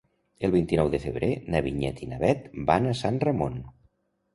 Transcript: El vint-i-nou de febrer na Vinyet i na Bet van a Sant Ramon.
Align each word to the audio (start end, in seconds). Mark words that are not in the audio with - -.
El 0.47 0.53
vint-i-nou 0.55 0.89
de 0.93 1.01
febrer 1.03 1.29
na 1.57 1.63
Vinyet 1.67 2.03
i 2.07 2.11
na 2.15 2.21
Bet 2.27 2.51
van 2.73 2.93
a 2.95 2.99
Sant 3.07 3.25
Ramon. 3.29 3.67